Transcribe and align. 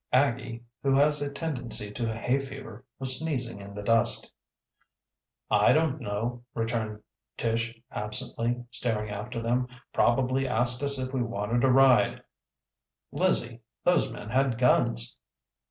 Aggie, 0.11 0.63
who 0.81 0.95
has 0.95 1.21
a 1.21 1.31
tendency 1.31 1.91
to 1.91 2.11
hay 2.11 2.39
fever, 2.39 2.83
was 2.97 3.19
sneezing 3.19 3.61
in 3.61 3.75
the 3.75 3.83
dust. 3.83 4.31
"I 5.51 5.73
don't 5.73 6.01
know," 6.01 6.43
returned 6.55 7.03
Tish 7.37 7.79
absently, 7.91 8.65
staring 8.71 9.11
after 9.11 9.43
them. 9.43 9.67
"Probably 9.93 10.47
asked 10.47 10.81
us 10.81 10.97
if 10.97 11.13
we 11.13 11.21
wanted 11.21 11.63
a 11.63 11.69
ride. 11.69 12.23
Lizzie, 13.11 13.61
those 13.83 14.09
men 14.09 14.29
had 14.31 14.57
guns!" 14.57 15.17